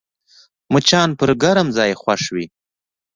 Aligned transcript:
مچان 0.73 1.09
پر 1.19 1.29
ګرم 1.43 1.67
ځای 1.77 1.91
خوښ 2.01 2.23
وي 2.33 2.45